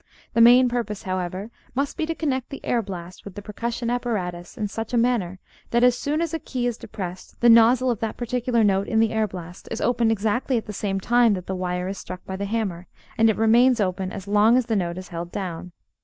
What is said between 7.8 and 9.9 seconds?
of that particular note in the air blast is